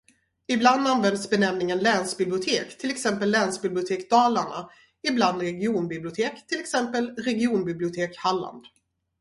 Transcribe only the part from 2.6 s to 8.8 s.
till exempel Länsbibliotek Dalarna, ibland regionbibliotek, till exempel Regionbibliotek Halland.